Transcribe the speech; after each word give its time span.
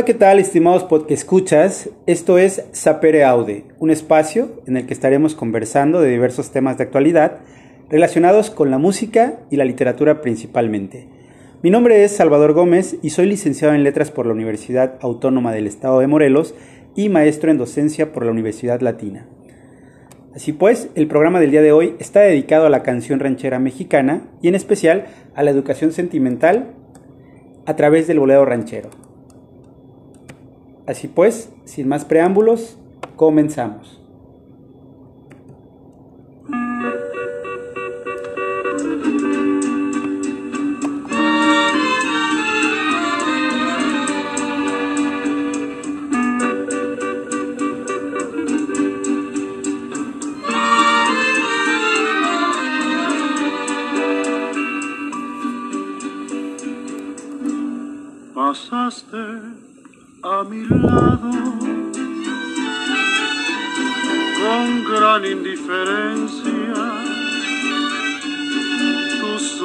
Hola, 0.00 0.06
¿qué 0.06 0.14
tal, 0.14 0.38
estimados 0.38 0.84
podcast 0.84 1.10
escuchas? 1.10 1.90
Esto 2.06 2.38
es 2.38 2.64
Sapere 2.72 3.22
Aude, 3.22 3.66
un 3.80 3.90
espacio 3.90 4.62
en 4.66 4.78
el 4.78 4.86
que 4.86 4.94
estaremos 4.94 5.34
conversando 5.34 6.00
de 6.00 6.08
diversos 6.08 6.52
temas 6.52 6.78
de 6.78 6.84
actualidad 6.84 7.40
relacionados 7.90 8.48
con 8.48 8.70
la 8.70 8.78
música 8.78 9.40
y 9.50 9.56
la 9.56 9.66
literatura 9.66 10.22
principalmente. 10.22 11.06
Mi 11.62 11.68
nombre 11.68 12.02
es 12.02 12.16
Salvador 12.16 12.54
Gómez 12.54 12.96
y 13.02 13.10
soy 13.10 13.26
licenciado 13.26 13.74
en 13.74 13.84
Letras 13.84 14.10
por 14.10 14.24
la 14.24 14.32
Universidad 14.32 14.94
Autónoma 15.02 15.52
del 15.52 15.66
Estado 15.66 16.00
de 16.00 16.06
Morelos 16.06 16.54
y 16.96 17.10
maestro 17.10 17.50
en 17.50 17.58
docencia 17.58 18.10
por 18.10 18.24
la 18.24 18.30
Universidad 18.30 18.80
Latina. 18.80 19.26
Así 20.34 20.54
pues, 20.54 20.88
el 20.94 21.08
programa 21.08 21.40
del 21.40 21.50
día 21.50 21.60
de 21.60 21.72
hoy 21.72 21.94
está 21.98 22.20
dedicado 22.20 22.64
a 22.64 22.70
la 22.70 22.82
canción 22.82 23.20
ranchera 23.20 23.58
mexicana 23.58 24.22
y 24.40 24.48
en 24.48 24.54
especial 24.54 25.08
a 25.34 25.42
la 25.42 25.50
educación 25.50 25.92
sentimental 25.92 26.72
a 27.66 27.76
través 27.76 28.06
del 28.06 28.18
bolero 28.18 28.46
ranchero. 28.46 28.99
Así 30.90 31.06
pues, 31.06 31.52
sin 31.66 31.86
más 31.86 32.04
preámbulos, 32.04 32.76
comenzamos. 33.14 33.99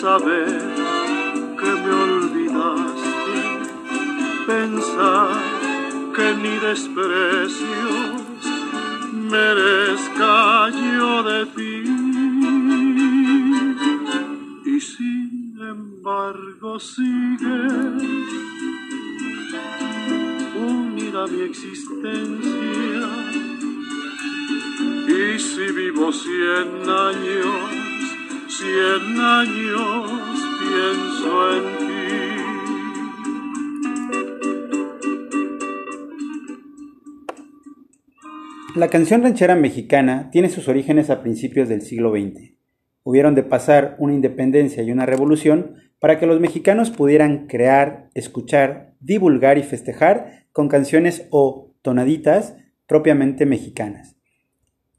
saber 0.00 0.60
que 1.60 1.70
me 1.82 1.92
olvidaste, 2.06 3.36
pensar 4.46 5.30
que 6.14 6.26
ni 6.42 6.54
desprecios 6.68 8.22
merezca 9.30 10.70
yo 10.70 11.22
de 11.22 11.46
ti. 11.56 11.78
sigue 16.78 17.66
unida 20.54 21.26
mi 21.26 21.42
existencia. 21.42 23.08
Y 25.08 25.38
si 25.38 25.72
vivo 25.72 26.12
cien 26.12 26.88
años, 26.88 27.87
cien 28.58 29.20
años 29.20 30.10
pienso 30.58 31.30
en 31.54 31.62
ti. 31.78 31.84
La 38.74 38.88
canción 38.88 39.22
ranchera 39.22 39.54
mexicana 39.54 40.30
tiene 40.32 40.50
sus 40.50 40.66
orígenes 40.66 41.08
a 41.08 41.22
principios 41.22 41.68
del 41.68 41.82
siglo 41.82 42.10
XX. 42.10 42.54
Hubieron 43.04 43.36
de 43.36 43.44
pasar 43.44 43.94
una 44.00 44.14
independencia 44.14 44.82
y 44.82 44.90
una 44.90 45.06
revolución 45.06 45.76
para 46.00 46.18
que 46.18 46.26
los 46.26 46.40
mexicanos 46.40 46.90
pudieran 46.90 47.46
crear, 47.46 48.10
escuchar, 48.14 48.94
divulgar 48.98 49.58
y 49.58 49.62
festejar 49.62 50.46
con 50.50 50.68
canciones 50.68 51.28
o 51.30 51.76
tonaditas 51.82 52.56
propiamente 52.88 53.46
mexicanas. 53.46 54.16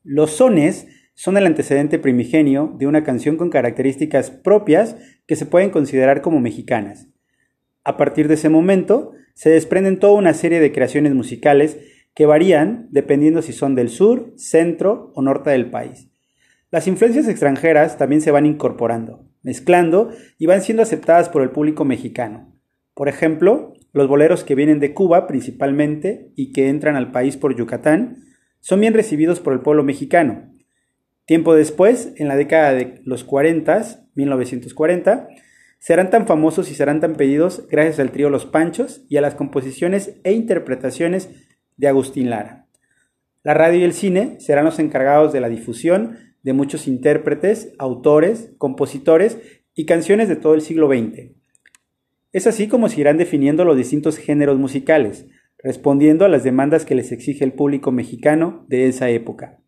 Los 0.03 0.31
sones 0.31 0.87
son 1.19 1.35
el 1.35 1.45
antecedente 1.45 1.99
primigenio 1.99 2.73
de 2.79 2.87
una 2.87 3.03
canción 3.03 3.35
con 3.35 3.49
características 3.49 4.31
propias 4.31 4.95
que 5.27 5.35
se 5.35 5.45
pueden 5.45 5.69
considerar 5.69 6.21
como 6.21 6.39
mexicanas. 6.39 7.09
A 7.83 7.97
partir 7.97 8.29
de 8.29 8.35
ese 8.35 8.47
momento, 8.47 9.11
se 9.33 9.49
desprenden 9.49 9.99
toda 9.99 10.13
una 10.13 10.33
serie 10.33 10.61
de 10.61 10.71
creaciones 10.71 11.13
musicales 11.13 11.77
que 12.15 12.25
varían 12.25 12.87
dependiendo 12.91 13.41
si 13.41 13.51
son 13.51 13.75
del 13.75 13.89
sur, 13.89 14.31
centro 14.37 15.11
o 15.13 15.21
norte 15.21 15.49
del 15.49 15.69
país. 15.69 16.07
Las 16.71 16.87
influencias 16.87 17.27
extranjeras 17.27 17.97
también 17.97 18.21
se 18.21 18.31
van 18.31 18.45
incorporando 18.45 19.25
mezclando 19.41 20.11
y 20.37 20.45
van 20.45 20.61
siendo 20.61 20.83
aceptadas 20.83 21.27
por 21.27 21.41
el 21.41 21.51
público 21.51 21.83
mexicano. 21.83 22.53
Por 22.93 23.09
ejemplo, 23.09 23.73
los 23.91 24.07
boleros 24.07 24.45
que 24.45 24.55
vienen 24.55 24.79
de 24.79 24.93
Cuba 24.93 25.27
principalmente 25.27 26.31
y 26.37 26.53
que 26.53 26.69
entran 26.69 26.95
al 26.95 27.11
país 27.11 27.35
por 27.35 27.57
Yucatán 27.57 28.23
son 28.61 28.79
bien 28.79 28.93
recibidos 28.93 29.41
por 29.41 29.51
el 29.51 29.59
pueblo 29.59 29.83
mexicano. 29.83 30.53
Tiempo 31.29 31.53
después, 31.53 32.11
en 32.15 32.27
la 32.27 32.35
década 32.35 32.73
de 32.73 33.01
los 33.05 33.23
40, 33.23 34.07
1940, 34.15 35.27
serán 35.77 36.09
tan 36.09 36.25
famosos 36.25 36.71
y 36.71 36.73
serán 36.73 37.01
tan 37.01 37.13
pedidos 37.13 37.67
gracias 37.69 37.99
al 37.99 38.09
trío 38.09 38.31
Los 38.31 38.47
Panchos 38.47 39.05
y 39.09 39.17
a 39.17 39.21
las 39.21 39.35
composiciones 39.35 40.15
e 40.23 40.31
interpretaciones 40.31 41.29
de 41.77 41.87
Agustín 41.87 42.31
Lara. 42.31 42.65
La 43.43 43.53
radio 43.53 43.77
y 43.77 43.83
el 43.83 43.93
cine 43.93 44.37
serán 44.39 44.65
los 44.65 44.79
encargados 44.79 45.31
de 45.31 45.39
la 45.39 45.49
difusión 45.49 46.17
de 46.41 46.53
muchos 46.53 46.87
intérpretes, 46.87 47.75
autores, 47.77 48.55
compositores 48.57 49.37
y 49.75 49.85
canciones 49.85 50.29
de 50.29 50.35
todo 50.35 50.55
el 50.55 50.61
siglo 50.61 50.87
XX. 50.87 51.35
Es 52.33 52.47
así 52.47 52.67
como 52.67 52.89
se 52.89 53.01
irán 53.01 53.17
definiendo 53.17 53.65
los 53.65 53.77
distintos 53.77 54.17
géneros 54.17 54.57
musicales, 54.57 55.27
respondiendo 55.59 56.25
a 56.25 56.27
las 56.27 56.43
demandas 56.43 56.85
que 56.85 56.95
les 56.95 57.11
exige 57.11 57.45
el 57.45 57.53
público 57.53 57.91
mexicano 57.91 58.65
de 58.67 58.87
esa 58.87 59.11
época. 59.11 59.59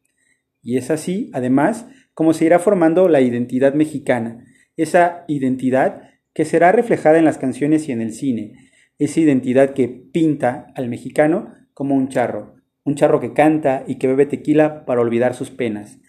Y 0.62 0.78
es 0.78 0.92
así, 0.92 1.30
además, 1.34 1.88
como 2.14 2.34
se 2.34 2.46
irá 2.46 2.60
formando 2.60 3.08
la 3.08 3.22
identidad 3.22 3.74
mexicana, 3.74 4.46
esa 4.78 5.26
identidad 5.28 6.10
que 6.34 6.46
será 6.46 6.72
reflejada 6.72 7.18
en 7.18 7.26
las 7.26 7.38
canciones 7.38 7.90
y 7.90 7.92
en 7.92 8.02
el 8.02 8.14
cine, 8.14 8.54
esa 9.00 9.20
identidad 9.20 9.74
que 9.74 9.88
pinta 9.88 10.68
al 10.76 10.88
mexicano 10.88 11.54
como 11.74 11.96
un 11.96 12.10
charro, 12.10 12.56
un 12.84 12.96
charro 12.96 13.20
que 13.20 13.34
canta 13.34 13.84
y 13.88 13.96
que 13.96 14.08
bebe 14.08 14.26
tequila 14.26 14.86
para 14.86 15.02
olvidar 15.02 15.34
sus 15.34 15.52
penas, 15.52 16.00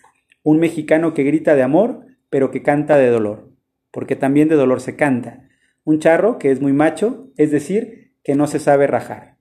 un 0.42 0.58
mexicano 0.58 1.14
que 1.14 1.22
grita 1.22 1.54
de 1.54 1.62
amor, 1.62 2.06
pero 2.28 2.50
que 2.50 2.62
canta 2.62 2.96
de 2.98 3.08
dolor, 3.08 3.52
porque 3.90 4.16
también 4.16 4.48
de 4.48 4.56
dolor 4.56 4.80
se 4.80 4.96
canta. 4.96 5.48
Un 5.84 5.98
charro 5.98 6.38
que 6.38 6.50
es 6.50 6.60
muy 6.60 6.72
macho, 6.72 7.30
es 7.36 7.50
decir, 7.50 8.14
que 8.24 8.34
no 8.34 8.46
se 8.46 8.58
sabe 8.58 8.86
rajar. 8.86 9.36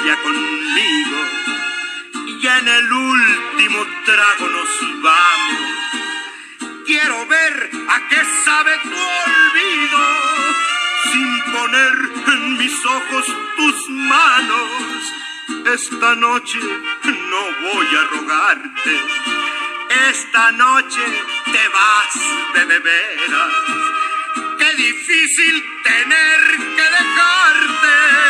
Botella 0.00 0.16
conmigo. 0.22 1.18
Y 2.26 2.46
en 2.46 2.68
el 2.68 2.92
último 2.92 3.86
trago 4.04 4.48
nos 4.48 5.02
vamos. 5.02 6.84
Quiero 6.86 7.26
ver 7.26 7.70
a 7.88 8.08
qué 8.08 8.22
sabe 8.44 8.72
tu 8.82 8.88
olvido, 8.88 9.98
sin 11.12 11.52
poner 11.52 11.92
en 12.34 12.58
mis 12.58 12.84
ojos 12.84 13.26
tus 13.56 13.88
manos. 13.90 15.14
Esta 15.66 16.14
noche 16.16 16.58
no 17.04 17.42
voy 17.62 17.86
a 17.86 18.04
rogarte, 18.14 19.00
esta 20.08 20.52
noche 20.52 21.04
te 21.44 21.68
vas 21.68 22.66
de 22.68 22.78
veras. 22.78 23.52
Qué 24.58 24.74
difícil 24.74 25.64
tener 25.84 26.56
que 26.76 26.82
dejarte 26.82 28.29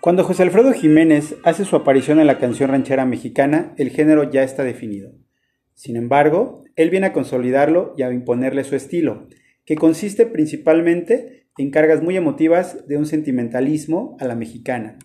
Cuando 0.00 0.22
José 0.22 0.44
Alfredo 0.44 0.72
Jiménez 0.72 1.34
hace 1.42 1.64
su 1.64 1.74
aparición 1.74 2.20
en 2.20 2.28
la 2.28 2.38
canción 2.38 2.70
ranchera 2.70 3.04
mexicana, 3.04 3.74
el 3.78 3.90
género 3.90 4.30
ya 4.30 4.44
está 4.44 4.62
definido. 4.62 5.12
Sin 5.74 5.96
embargo, 5.96 6.62
él 6.76 6.90
viene 6.90 7.08
a 7.08 7.12
consolidarlo 7.12 7.94
y 7.96 8.02
a 8.02 8.12
imponerle 8.12 8.62
su 8.62 8.76
estilo, 8.76 9.26
que 9.64 9.74
consiste 9.74 10.24
principalmente 10.24 11.48
en 11.58 11.72
cargas 11.72 12.00
muy 12.00 12.16
emotivas 12.16 12.86
de 12.86 12.96
un 12.96 13.06
sentimentalismo 13.06 14.16
a 14.20 14.26
la 14.26 14.36
mexicana. 14.36 14.98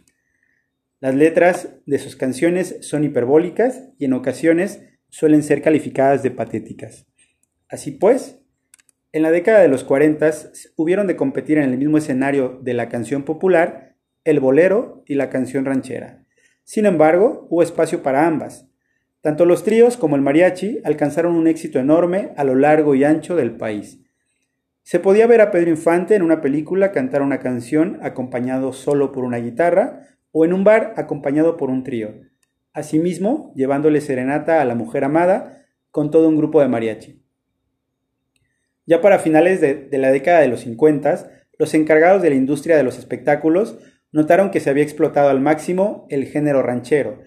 Las 1.00 1.16
letras 1.16 1.70
de 1.88 1.98
sus 1.98 2.16
canciones 2.16 2.78
son 2.82 3.04
hiperbólicas 3.04 3.90
y 3.98 4.06
en 4.06 4.14
ocasiones 4.14 4.84
suelen 5.10 5.42
ser 5.42 5.64
calificadas 5.64 6.22
de 6.22 6.30
patéticas. 6.30 7.08
Así 7.68 7.90
pues, 7.90 8.42
en 9.12 9.24
la 9.24 9.32
década 9.32 9.60
de 9.62 9.70
los 9.70 9.84
40 9.84 10.32
hubieron 10.76 11.08
de 11.08 11.16
competir 11.16 11.58
en 11.58 11.72
el 11.72 11.80
mismo 11.80 11.98
escenario 11.98 12.60
de 12.62 12.76
la 12.76 12.90
canción 12.90 13.24
popular, 13.24 13.93
el 14.24 14.40
bolero 14.40 15.04
y 15.06 15.16
la 15.16 15.30
canción 15.30 15.66
ranchera. 15.66 16.24
Sin 16.64 16.86
embargo, 16.86 17.48
hubo 17.50 17.64
espacio 17.64 18.04
para 18.04 18.26
ambas. 18.26 18.68
Tanto 19.22 19.46
los 19.46 19.64
tríos 19.64 19.98
como 19.98 20.16
el 20.16 20.22
mariachi 20.22 20.82
alcanzaron 20.84 21.36
un 21.36 21.48
éxito 21.48 21.80
enorme 21.80 22.32
a 22.36 22.44
lo 22.44 22.56
largo 22.56 22.96
y 22.96 23.04
ancho 23.04 23.36
del 23.36 23.56
país. 23.56 24.00
Se 24.84 25.00
podía 25.00 25.28
ver 25.28 25.40
a 25.40 25.50
Pedro 25.50 25.70
Infante 25.70 26.16
en 26.16 26.24
una 26.24 26.42
película 26.42 26.92
cantar 26.92 27.22
una 27.22 27.40
canción 27.40 28.00
acompañado 28.02 28.74
solo 28.74 29.14
por 29.14 29.24
una 29.24 29.38
guitarra 29.38 30.08
o 30.32 30.44
en 30.44 30.52
un 30.52 30.66
bar 30.66 30.94
acompañado 30.98 31.56
por 31.56 31.70
un 31.70 31.84
trío. 31.84 32.16
Asimismo, 32.74 33.54
llevándole 33.56 34.02
serenata 34.02 34.62
a 34.62 34.66
la 34.66 34.76
mujer 34.76 35.06
amada 35.06 35.64
con 35.90 36.12
todo 36.12 36.28
un 36.28 36.36
grupo 36.36 36.60
de 36.60 36.68
mariachi. 36.68 37.24
Ya 38.86 39.00
para 39.00 39.20
finales 39.20 39.62
de, 39.62 39.88
la 39.92 40.12
década 40.12 40.42
de 40.42 40.50
los 40.50 40.62
50, 40.62 41.30
los 41.58 41.74
encargados 41.74 42.22
de 42.22 42.32
la 42.32 42.36
industria 42.36 42.76
de 42.76 42.84
los 42.84 42.98
espectáculos 42.98 43.78
notaron 44.14 44.52
que 44.52 44.62
se 44.62 44.70
había 44.70 44.84
explotado 44.84 45.30
al 45.30 45.42
máximo 45.42 46.08
el 46.10 46.26
género 46.26 46.62
ranchero, 46.62 47.20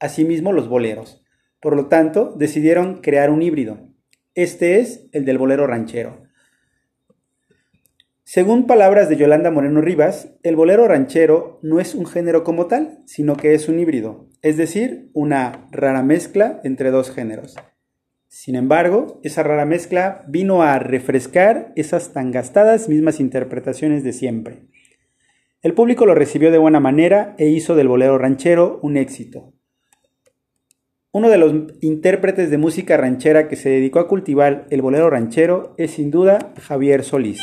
asimismo 0.00 0.52
los 0.52 0.68
boleros. 0.68 1.22
Por 1.60 1.76
lo 1.76 1.88
tanto, 1.88 2.34
decidieron 2.36 3.02
crear 3.02 3.30
un 3.30 3.42
híbrido. 3.42 3.88
Este 4.34 4.78
es 4.80 5.08
el 5.12 5.24
del 5.24 5.36
bolero 5.36 5.66
ranchero. 5.66 6.22
Según 8.22 8.66
palabras 8.66 9.08
de 9.08 9.16
Yolanda 9.16 9.50
Moreno 9.50 9.80
Rivas, 9.80 10.34
el 10.42 10.54
bolero 10.54 10.86
ranchero 10.86 11.58
no 11.62 11.80
es 11.80 11.94
un 11.94 12.06
género 12.06 12.44
como 12.44 12.66
tal, 12.66 13.02
sino 13.06 13.36
que 13.36 13.54
es 13.54 13.68
un 13.68 13.78
híbrido, 13.78 14.28
es 14.42 14.56
decir, 14.56 15.10
una 15.14 15.66
rara 15.72 16.02
mezcla 16.02 16.60
entre 16.62 16.90
dos 16.90 17.10
géneros. 17.10 17.56
Sin 18.28 18.54
embargo, 18.54 19.18
esa 19.24 19.42
rara 19.42 19.64
mezcla 19.64 20.24
vino 20.28 20.62
a 20.62 20.78
refrescar 20.78 21.72
esas 21.74 22.12
tan 22.12 22.30
gastadas 22.30 22.90
mismas 22.90 23.18
interpretaciones 23.18 24.04
de 24.04 24.12
siempre. 24.12 24.67
El 25.60 25.74
público 25.74 26.06
lo 26.06 26.14
recibió 26.14 26.52
de 26.52 26.58
buena 26.58 26.78
manera 26.78 27.34
e 27.36 27.48
hizo 27.48 27.74
del 27.74 27.88
bolero 27.88 28.16
ranchero 28.16 28.78
un 28.80 28.96
éxito. 28.96 29.54
Uno 31.10 31.28
de 31.30 31.38
los 31.38 31.52
intérpretes 31.80 32.48
de 32.50 32.58
música 32.58 32.96
ranchera 32.96 33.48
que 33.48 33.56
se 33.56 33.68
dedicó 33.68 33.98
a 33.98 34.06
cultivar 34.06 34.66
el 34.70 34.82
bolero 34.82 35.10
ranchero 35.10 35.74
es 35.76 35.90
sin 35.90 36.12
duda 36.12 36.52
Javier 36.60 37.02
Solís. 37.02 37.40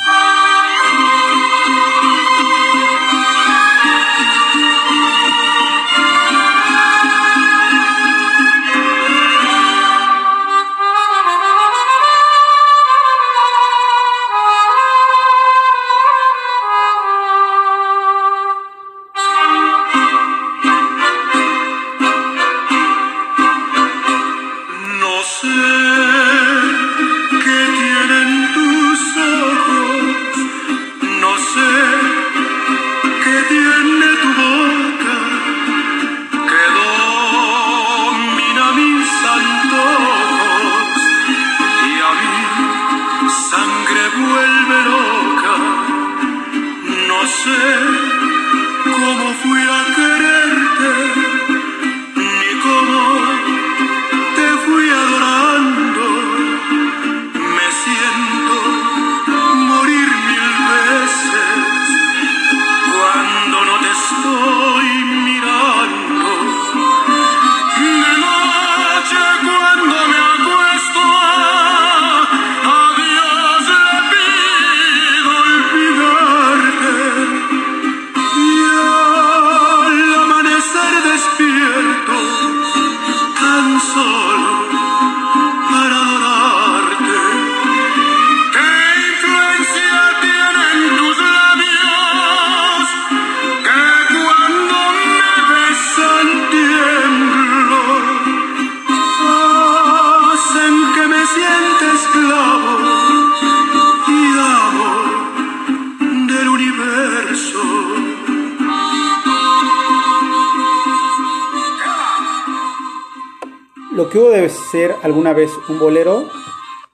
Alguna 115.04 115.34
vez 115.34 115.50
un 115.70 115.80
bolero, 115.80 116.28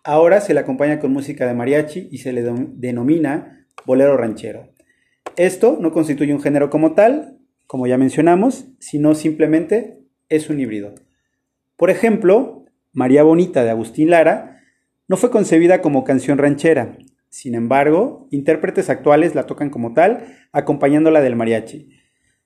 ahora 0.04 0.42
se 0.42 0.54
le 0.54 0.60
acompaña 0.60 1.00
con 1.00 1.12
música 1.12 1.48
de 1.48 1.54
mariachi 1.54 2.10
y 2.12 2.20
se 2.20 2.32
le 2.32 2.44
denomina 2.44 3.66
bolero 3.86 4.18
ranchero. 4.18 4.70
Esto 5.36 5.78
no 5.80 5.92
constituye 5.92 6.34
un 6.34 6.42
género 6.42 6.70
como 6.70 6.94
tal, 6.94 7.40
como 7.68 7.88
ya 7.88 7.98
mencionamos, 7.98 8.66
sino 8.80 9.16
simplemente 9.16 10.00
es 10.30 10.50
un 10.50 10.60
híbrido. 10.60 10.94
Por 11.78 11.90
ejemplo, 11.90 12.66
María 12.94 13.24
Bonita 13.24 13.64
de 13.64 13.72
Agustín 13.72 14.10
Lara 14.10 14.62
no 15.08 15.18
fue 15.18 15.32
concebida 15.32 15.82
como 15.82 16.04
canción 16.04 16.38
ranchera, 16.38 16.98
sin 17.32 17.56
embargo, 17.56 18.28
intérpretes 18.30 18.90
actuales 18.90 19.36
la 19.36 19.46
tocan 19.46 19.70
como 19.70 19.94
tal, 19.94 20.26
acompañándola 20.52 21.22
del 21.22 21.38
mariachi. 21.38 21.90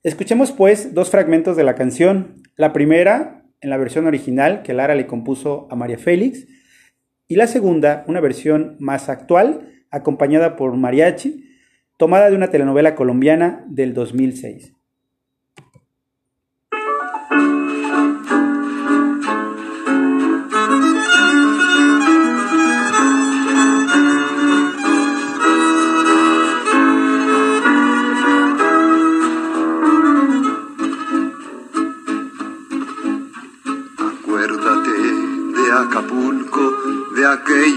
Escuchemos 0.03 0.51
pues 0.51 0.93
dos 0.93 1.09
fragmentos 1.09 1.57
de 1.57 1.63
la 1.63 1.73
canción. 1.73 2.43
La 2.55 2.71
primera 2.71 3.44
en 3.65 3.71
la 3.71 3.77
versión 3.77 4.05
original 4.05 4.61
que 4.61 4.75
Lara 4.75 4.93
le 4.93 5.07
compuso 5.07 5.67
a 5.71 5.75
María 5.75 5.97
Félix, 5.97 6.45
y 7.27 7.35
la 7.35 7.47
segunda, 7.47 8.05
una 8.07 8.21
versión 8.21 8.77
más 8.79 9.09
actual, 9.09 9.83
acompañada 9.89 10.55
por 10.55 10.77
mariachi, 10.77 11.49
tomada 11.97 12.29
de 12.29 12.35
una 12.35 12.51
telenovela 12.51 12.93
colombiana 12.93 13.65
del 13.67 13.95
2006. 13.95 14.74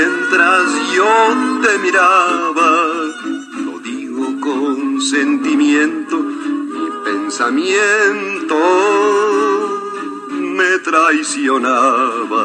Mientras 0.00 0.92
yo 0.94 1.12
te 1.60 1.78
miraba, 1.78 2.70
lo 3.66 3.78
digo 3.80 4.40
con 4.40 4.98
sentimiento, 4.98 6.16
mi 6.16 6.88
pensamiento 7.04 8.56
me 10.30 10.78
traicionaba. 10.78 12.44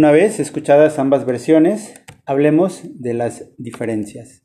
Una 0.00 0.12
vez 0.12 0.40
escuchadas 0.40 0.98
ambas 0.98 1.26
versiones, 1.26 1.92
hablemos 2.24 2.80
de 2.84 3.12
las 3.12 3.50
diferencias. 3.58 4.42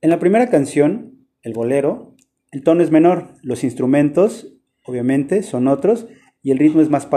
En 0.00 0.10
la 0.10 0.18
primera 0.18 0.50
canción, 0.50 1.28
el 1.42 1.52
bolero, 1.52 2.16
el 2.50 2.64
tono 2.64 2.82
es 2.82 2.90
menor, 2.90 3.34
los 3.42 3.62
instrumentos, 3.62 4.59
obviamente, 4.84 5.42
son 5.42 5.68
otros 5.68 6.06
y 6.42 6.50
el 6.50 6.58
ritmo 6.58 6.80
es 6.80 6.90
más, 6.90 7.08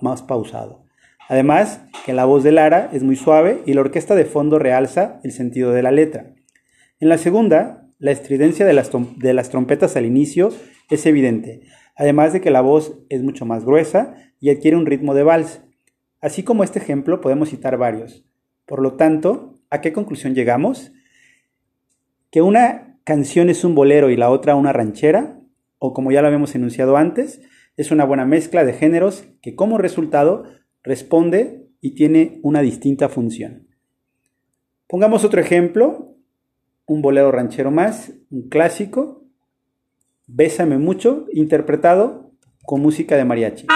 más 0.00 0.22
pausado. 0.22 0.84
Además, 1.28 1.80
que 2.04 2.12
la 2.12 2.24
voz 2.24 2.42
de 2.42 2.52
Lara 2.52 2.90
es 2.92 3.02
muy 3.02 3.16
suave 3.16 3.62
y 3.64 3.74
la 3.74 3.80
orquesta 3.80 4.14
de 4.14 4.24
fondo 4.24 4.58
realza 4.58 5.20
el 5.22 5.32
sentido 5.32 5.72
de 5.72 5.82
la 5.82 5.90
letra. 5.90 6.34
En 7.00 7.08
la 7.08 7.18
segunda, 7.18 7.88
la 7.98 8.10
estridencia 8.10 8.66
de 8.66 8.72
las, 8.72 8.90
de 9.16 9.34
las 9.34 9.50
trompetas 9.50 9.96
al 9.96 10.04
inicio 10.04 10.50
es 10.90 11.06
evidente, 11.06 11.62
además 11.96 12.32
de 12.32 12.40
que 12.40 12.50
la 12.50 12.60
voz 12.60 12.98
es 13.08 13.22
mucho 13.22 13.46
más 13.46 13.64
gruesa 13.64 14.14
y 14.40 14.50
adquiere 14.50 14.76
un 14.76 14.86
ritmo 14.86 15.14
de 15.14 15.22
vals. 15.22 15.62
Así 16.20 16.42
como 16.42 16.64
este 16.64 16.80
ejemplo 16.80 17.20
podemos 17.20 17.50
citar 17.50 17.76
varios. 17.76 18.24
Por 18.66 18.82
lo 18.82 18.94
tanto, 18.94 19.54
¿a 19.70 19.80
qué 19.80 19.92
conclusión 19.92 20.34
llegamos? 20.34 20.92
Que 22.30 22.42
una 22.42 22.98
canción 23.04 23.50
es 23.50 23.64
un 23.64 23.74
bolero 23.74 24.10
y 24.10 24.16
la 24.16 24.30
otra 24.30 24.54
una 24.54 24.72
ranchera, 24.72 25.41
o 25.84 25.92
como 25.92 26.12
ya 26.12 26.20
lo 26.22 26.28
habíamos 26.28 26.54
enunciado 26.54 26.96
antes, 26.96 27.42
es 27.76 27.90
una 27.90 28.04
buena 28.04 28.24
mezcla 28.24 28.64
de 28.64 28.72
géneros 28.72 29.24
que 29.42 29.56
como 29.56 29.78
resultado 29.78 30.44
responde 30.84 31.66
y 31.80 31.96
tiene 31.96 32.38
una 32.44 32.62
distinta 32.62 33.08
función. 33.08 33.66
Pongamos 34.86 35.24
otro 35.24 35.40
ejemplo, 35.40 36.14
un 36.86 37.02
bolero 37.02 37.32
ranchero 37.32 37.72
más, 37.72 38.12
un 38.30 38.48
clásico, 38.48 39.24
Bésame 40.28 40.78
mucho, 40.78 41.26
interpretado 41.32 42.30
con 42.64 42.80
música 42.80 43.16
de 43.16 43.24
mariachi. 43.24 43.66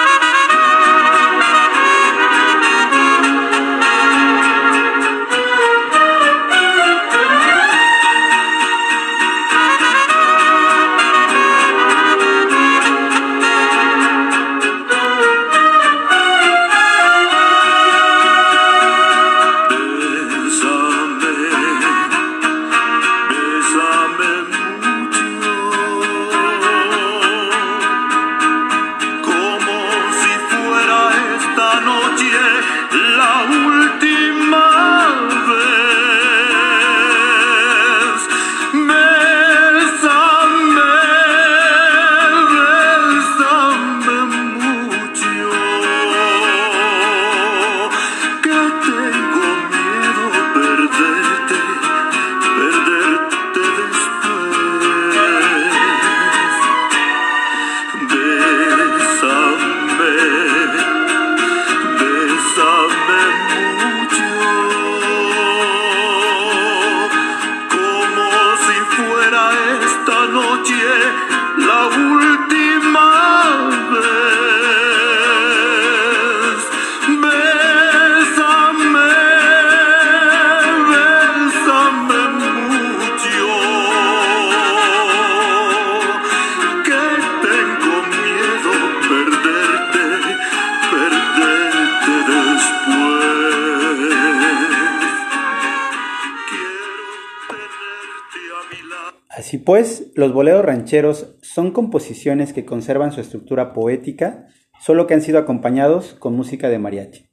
Así 99.37 99.59
pues, 99.59 100.13
los 100.15 100.33
boleros 100.33 100.65
rancheros 100.65 101.37
son 101.43 101.71
composiciones 101.71 102.55
que 102.55 102.65
conservan 102.65 103.13
su 103.13 103.21
estructura 103.21 103.75
poética, 103.75 104.47
solo 104.81 105.07
que 105.07 105.13
han 105.13 105.21
sido 105.21 105.39
acompañados 105.39 106.15
con 106.15 106.35
música 106.35 106.71
de 106.71 106.79
mariachi. 106.79 107.27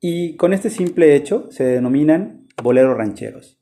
Y 0.00 0.36
con 0.36 0.54
este 0.54 0.70
simple 0.70 1.14
hecho 1.14 1.46
se 1.50 1.62
denominan 1.64 2.46
boleros 2.62 2.96
rancheros. 2.96 3.60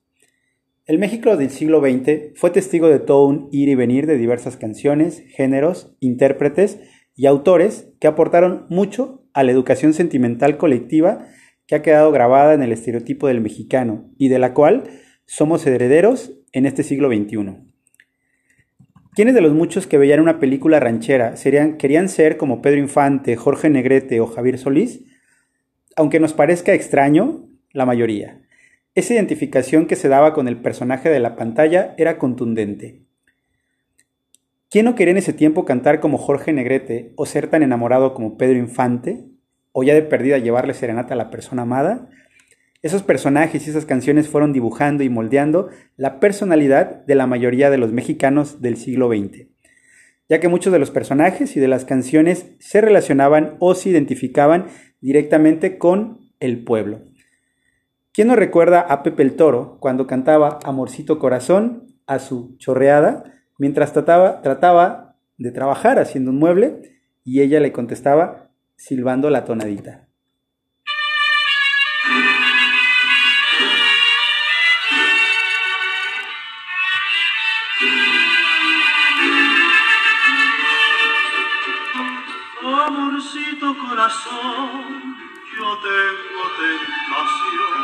El 0.86 1.00
México 1.00 1.36
del 1.36 1.50
siglo 1.50 1.80
XX 1.80 2.38
fue 2.38 2.50
testigo 2.50 2.86
de 2.86 3.00
todo 3.00 3.26
un 3.26 3.48
ir 3.50 3.68
y 3.68 3.74
venir 3.74 4.06
de 4.06 4.18
diversas 4.18 4.56
canciones, 4.56 5.24
géneros, 5.30 5.96
intérpretes 5.98 6.78
y 7.16 7.26
autores 7.26 7.92
que 7.98 8.06
aportaron 8.06 8.66
mucho 8.68 9.26
a 9.32 9.42
la 9.42 9.50
educación 9.50 9.94
sentimental 9.94 10.58
colectiva 10.58 11.26
que 11.66 11.74
ha 11.74 11.82
quedado 11.82 12.12
grabada 12.12 12.54
en 12.54 12.62
el 12.62 12.70
estereotipo 12.70 13.26
del 13.26 13.40
mexicano 13.40 14.12
y 14.16 14.28
de 14.28 14.38
la 14.38 14.54
cual 14.54 14.84
somos 15.26 15.66
herederos 15.66 16.32
en 16.52 16.66
este 16.66 16.82
siglo 16.82 17.08
XXI. 17.08 17.72
¿Quiénes 19.14 19.34
de 19.34 19.40
los 19.42 19.52
muchos 19.52 19.86
que 19.86 19.98
veían 19.98 20.20
una 20.20 20.40
película 20.40 20.80
ranchera 20.80 21.36
serían, 21.36 21.76
querían 21.76 22.08
ser 22.08 22.38
como 22.38 22.62
Pedro 22.62 22.80
Infante, 22.80 23.36
Jorge 23.36 23.68
Negrete 23.68 24.20
o 24.20 24.26
Javier 24.26 24.58
Solís? 24.58 25.04
Aunque 25.96 26.18
nos 26.18 26.32
parezca 26.32 26.72
extraño, 26.72 27.46
la 27.72 27.84
mayoría. 27.84 28.40
Esa 28.94 29.14
identificación 29.14 29.86
que 29.86 29.96
se 29.96 30.08
daba 30.08 30.32
con 30.32 30.48
el 30.48 30.56
personaje 30.58 31.10
de 31.10 31.20
la 31.20 31.36
pantalla 31.36 31.94
era 31.98 32.18
contundente. 32.18 33.02
¿Quién 34.70 34.86
no 34.86 34.94
quería 34.94 35.12
en 35.12 35.18
ese 35.18 35.34
tiempo 35.34 35.66
cantar 35.66 36.00
como 36.00 36.16
Jorge 36.16 36.52
Negrete 36.54 37.12
o 37.16 37.26
ser 37.26 37.48
tan 37.48 37.62
enamorado 37.62 38.14
como 38.14 38.38
Pedro 38.38 38.58
Infante? 38.58 39.26
¿O 39.72 39.82
ya 39.82 39.92
de 39.92 40.00
perdida 40.00 40.38
llevarle 40.38 40.72
serenata 40.72 41.12
a 41.12 41.18
la 41.18 41.28
persona 41.28 41.62
amada? 41.62 42.08
Esos 42.82 43.04
personajes 43.04 43.64
y 43.64 43.70
esas 43.70 43.86
canciones 43.86 44.28
fueron 44.28 44.52
dibujando 44.52 45.04
y 45.04 45.08
moldeando 45.08 45.68
la 45.96 46.18
personalidad 46.18 47.04
de 47.06 47.14
la 47.14 47.28
mayoría 47.28 47.70
de 47.70 47.78
los 47.78 47.92
mexicanos 47.92 48.60
del 48.60 48.76
siglo 48.76 49.08
XX, 49.08 49.46
ya 50.28 50.40
que 50.40 50.48
muchos 50.48 50.72
de 50.72 50.80
los 50.80 50.90
personajes 50.90 51.56
y 51.56 51.60
de 51.60 51.68
las 51.68 51.84
canciones 51.84 52.52
se 52.58 52.80
relacionaban 52.80 53.54
o 53.60 53.76
se 53.76 53.90
identificaban 53.90 54.66
directamente 55.00 55.78
con 55.78 56.32
el 56.40 56.64
pueblo. 56.64 57.02
¿Quién 58.12 58.26
no 58.26 58.34
recuerda 58.34 58.80
a 58.80 59.04
Pepe 59.04 59.22
el 59.22 59.36
Toro 59.36 59.78
cuando 59.78 60.08
cantaba 60.08 60.58
Amorcito 60.64 61.20
Corazón 61.20 61.94
a 62.08 62.18
su 62.18 62.56
chorreada 62.58 63.44
mientras 63.58 63.92
trataba, 63.92 64.42
trataba 64.42 65.16
de 65.38 65.52
trabajar 65.52 66.00
haciendo 66.00 66.32
un 66.32 66.40
mueble 66.40 66.98
y 67.22 67.42
ella 67.42 67.60
le 67.60 67.70
contestaba 67.70 68.50
silbando 68.74 69.30
la 69.30 69.44
tonadita? 69.44 70.08
Corazón 83.92 85.16
yo 85.54 85.68
tengo 85.88 86.42
tentación 86.64 87.78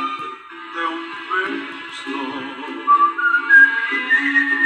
de 0.74 0.82
un 0.96 1.04
beso 1.28 2.20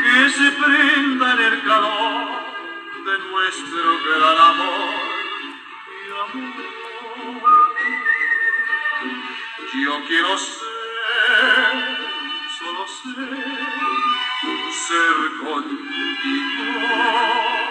que 0.02 0.18
se 0.30 0.48
prenda 0.52 1.26
en 1.32 1.40
el 1.40 1.56
calor 1.64 2.28
de 3.06 3.14
nuestro 3.28 3.86
gran 4.06 4.38
amor 4.50 4.94
y 5.98 6.00
amor. 6.22 6.66
Yo 9.84 9.94
quiero 10.06 10.32
ser, 10.38 11.74
solo 12.56 12.82
ser, 12.86 13.32
ser 14.86 15.16
contigo. 15.40 17.61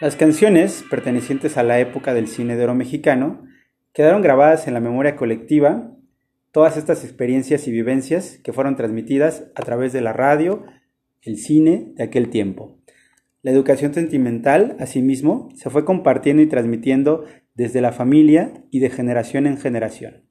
Las 0.00 0.14
canciones, 0.14 0.84
pertenecientes 0.88 1.56
a 1.56 1.64
la 1.64 1.80
época 1.80 2.14
del 2.14 2.28
cine 2.28 2.56
de 2.56 2.62
oro 2.62 2.74
mexicano, 2.74 3.44
quedaron 3.92 4.22
grabadas 4.22 4.68
en 4.68 4.74
la 4.74 4.80
memoria 4.80 5.16
colectiva 5.16 5.90
todas 6.52 6.76
estas 6.76 7.02
experiencias 7.02 7.66
y 7.66 7.72
vivencias 7.72 8.38
que 8.44 8.52
fueron 8.52 8.76
transmitidas 8.76 9.46
a 9.56 9.62
través 9.62 9.92
de 9.92 10.00
la 10.00 10.12
radio, 10.12 10.64
el 11.22 11.36
cine 11.36 11.94
de 11.96 12.04
aquel 12.04 12.30
tiempo. 12.30 12.78
La 13.42 13.50
educación 13.50 13.92
sentimental, 13.92 14.76
asimismo, 14.78 15.48
se 15.56 15.68
fue 15.68 15.84
compartiendo 15.84 16.42
y 16.42 16.46
transmitiendo 16.46 17.24
desde 17.54 17.80
la 17.80 17.90
familia 17.90 18.64
y 18.70 18.78
de 18.78 18.90
generación 18.90 19.48
en 19.48 19.56
generación. 19.56 20.27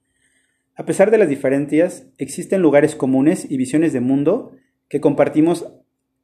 A 0.78 0.84
pesar 0.84 1.10
de 1.10 1.18
las 1.18 1.28
diferencias, 1.28 2.06
existen 2.18 2.62
lugares 2.62 2.94
comunes 2.94 3.50
y 3.50 3.56
visiones 3.56 3.92
de 3.92 4.00
mundo 4.00 4.52
que 4.88 5.00
compartimos 5.00 5.66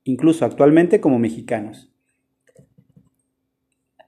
incluso 0.04 0.44
actualmente 0.44 1.00
como 1.00 1.18
mexicanos. 1.18 1.92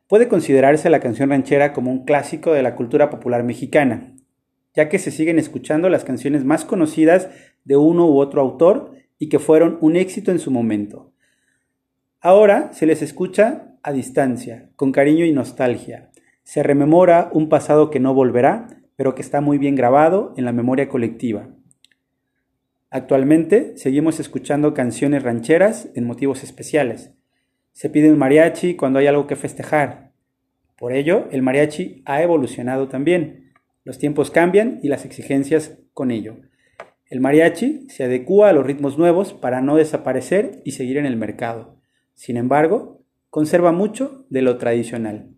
Puede 0.07 0.29
considerarse 0.29 0.89
la 0.89 1.01
canción 1.01 1.31
ranchera 1.31 1.73
como 1.73 1.91
un 1.91 2.05
clásico 2.05 2.53
de 2.53 2.63
la 2.63 2.77
cultura 2.77 3.11
popular 3.11 3.43
mexicana, 3.43 4.15
ya 4.73 4.89
que 4.89 5.01
se 5.01 5.11
siguen 5.11 5.41
escuchando 5.41 5.89
las 5.89 6.05
canciones 6.05 6.45
más 6.45 6.65
conocidas 6.65 7.29
de 7.65 7.77
uno 7.77 8.07
u 8.07 8.21
otro 8.21 8.41
autor 8.41 8.93
y 9.19 9.29
que 9.29 9.41
fueron 9.41 9.79
un 9.81 9.97
éxito 9.97 10.31
en 10.31 10.39
su 10.39 10.53
momento. 10.53 11.13
Ahora 12.21 12.73
se 12.73 12.87
les 12.87 13.03
escucha 13.03 13.75
a 13.83 13.93
distancia, 13.93 14.71
con 14.77 14.93
cariño 14.93 15.25
y 15.25 15.33
nostalgia. 15.33 16.13
Se 16.45 16.63
rememora 16.63 17.31
un 17.33 17.49
pasado 17.49 17.91
que 17.91 17.99
no 17.99 18.15
volverá, 18.15 18.86
pero 18.97 19.15
que 19.15 19.23
está 19.23 19.41
muy 19.41 19.59
bien 19.59 19.77
grabado 19.77 20.35
en 20.37 20.45
la 20.45 20.53
memoria 20.53 20.89
colectiva. 20.89 21.49
Actualmente 22.91 23.77
seguimos 23.77 24.21
escuchando 24.21 24.73
canciones 24.73 25.23
rancheras 25.23 25.91
en 25.95 26.05
motivos 26.07 26.43
especiales. 26.43 27.13
Se 27.73 27.91
pide 27.91 28.11
un 28.11 28.19
mariachi 28.19 28.75
cuando 28.75 28.99
hay 28.99 29.07
algo 29.07 29.27
que 29.27 29.37
festejar. 29.37 30.13
Por 30.79 30.93
ello, 30.93 31.29
el 31.31 31.43
mariachi 31.43 32.03
ha 32.07 32.23
evolucionado 32.23 32.89
también. 32.89 33.53
Los 33.85 33.99
tiempos 33.99 34.31
cambian 34.31 34.81
y 34.83 34.89
las 34.89 35.05
exigencias 35.05 35.79
con 35.93 36.11
ello. 36.11 36.39
El 37.09 37.21
mariachi 37.21 37.89
se 37.89 38.05
adecua 38.05 38.49
a 38.49 38.53
los 38.53 38.67
ritmos 38.67 38.99
nuevos 38.99 39.33
para 39.33 39.61
no 39.61 39.77
desaparecer 39.77 40.63
y 40.65 40.73
seguir 40.73 40.97
en 40.97 41.07
el 41.07 41.17
mercado. 41.17 41.77
Sin 42.15 42.37
embargo, 42.37 43.05
conserva 43.31 43.73
mucho 43.73 44.27
de 44.31 44.43
lo 44.43 44.57
tradicional. 44.59 45.36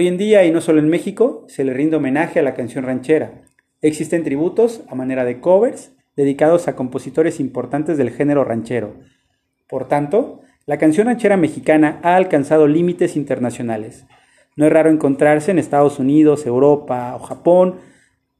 Hoy 0.00 0.08
en 0.08 0.16
día, 0.16 0.46
y 0.46 0.50
no 0.50 0.62
solo 0.62 0.78
en 0.78 0.88
México, 0.88 1.44
se 1.46 1.62
le 1.62 1.74
rinde 1.74 1.96
homenaje 1.96 2.38
a 2.38 2.42
la 2.42 2.54
canción 2.54 2.86
ranchera. 2.86 3.42
Existen 3.82 4.24
tributos 4.24 4.80
a 4.88 4.94
manera 4.94 5.26
de 5.26 5.40
covers 5.40 5.92
dedicados 6.16 6.68
a 6.68 6.74
compositores 6.74 7.38
importantes 7.38 7.98
del 7.98 8.08
género 8.08 8.42
ranchero. 8.42 8.94
Por 9.68 9.88
tanto, 9.88 10.40
la 10.64 10.78
canción 10.78 11.08
ranchera 11.08 11.36
mexicana 11.36 12.00
ha 12.02 12.16
alcanzado 12.16 12.66
límites 12.66 13.14
internacionales. 13.14 14.06
No 14.56 14.64
es 14.64 14.72
raro 14.72 14.88
encontrarse 14.88 15.50
en 15.50 15.58
Estados 15.58 15.98
Unidos, 15.98 16.46
Europa 16.46 17.14
o 17.14 17.18
Japón 17.18 17.80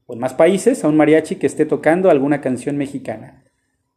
en 0.07 0.17
más 0.17 0.33
países 0.33 0.83
a 0.83 0.87
un 0.87 0.97
mariachi 0.97 1.35
que 1.35 1.45
esté 1.45 1.67
tocando 1.67 2.09
alguna 2.09 2.41
canción 2.41 2.75
mexicana. 2.75 3.43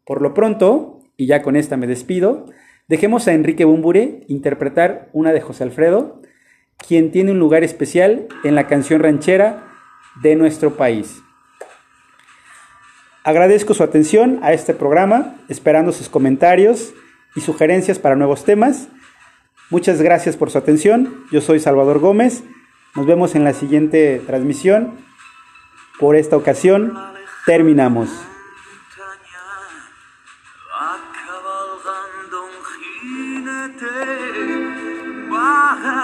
Por 0.05 0.21
lo 0.21 0.35
pronto, 0.35 1.01
y 1.17 1.25
ya 1.25 1.41
con 1.41 1.57
esta 1.57 1.79
me 1.79 1.87
despido, 1.87 2.45
dejemos 2.89 3.27
a 3.27 3.33
Enrique 3.33 3.65
Bumbure 3.65 4.21
interpretar 4.29 5.09
una 5.15 5.33
de 5.33 5.41
José 5.41 5.65
Alfredo, 5.65 6.21
quien 6.79 7.11
tiene 7.11 7.33
un 7.33 7.39
lugar 7.39 7.65
especial 7.65 8.27
en 8.45 8.55
la 8.55 8.67
canción 8.67 9.03
ranchera 9.03 9.69
de 10.23 10.37
nuestro 10.37 10.77
país. 10.77 11.23
Agradezco 13.25 13.73
su 13.73 13.83
atención 13.83 14.39
a 14.43 14.53
este 14.53 14.75
programa, 14.75 15.37
esperando 15.49 15.93
sus 15.93 16.09
comentarios 16.09 16.93
y 17.35 17.41
sugerencias 17.41 17.99
para 17.99 18.17
nuevos 18.17 18.45
temas. 18.45 18.89
Muchas 19.71 20.03
gracias 20.03 20.37
por 20.37 20.51
su 20.51 20.59
atención. 20.59 21.25
Yo 21.33 21.41
soy 21.41 21.59
Salvador 21.59 22.01
Gómez. 22.01 22.45
Nos 22.95 23.07
vemos 23.07 23.35
en 23.35 23.45
la 23.45 23.55
siguiente 23.55 24.21
transmisión. 24.27 24.99
Por 25.99 26.17
esta 26.17 26.37
ocasión 26.37 26.93
terminamos. 27.47 28.11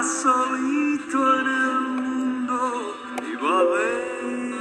Solito 0.03 1.39
en 1.39 1.47
el 1.47 1.79
mundo 1.81 2.97
iba 3.21 3.59
a 3.59 3.63
ver 3.63 4.55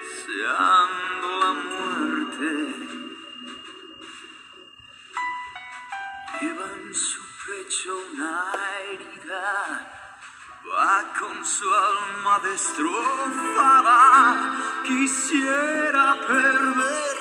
deseando 0.00 1.28
la 1.40 1.52
muerte. 1.68 2.50
Lleva 6.40 6.66
en 6.80 6.94
su 6.94 7.20
pecho 7.44 7.90
una 8.12 8.52
herida 8.84 10.00
va 10.68 11.12
con 11.18 11.44
su 11.44 11.68
alma 11.74 12.38
destrozada. 12.44 13.92
Quisiera 14.84 16.16
perder 16.26 17.19